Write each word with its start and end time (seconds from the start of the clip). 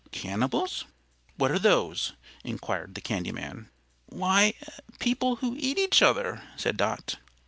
"Cannibals! 0.09 0.85
What 1.37 1.51
are 1.51 1.59
those?" 1.59 2.13
inquired 2.43 2.95
the 2.95 3.01
candy 3.01 3.31
man. 3.31 3.69
"Why, 4.07 4.55
people 4.97 5.35
who 5.35 5.55
eat 5.59 5.77
each 5.77 6.01
other," 6.01 6.41
said 6.57 6.75
Dot. 6.75 7.17